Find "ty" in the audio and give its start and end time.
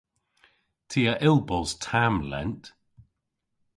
0.89-1.01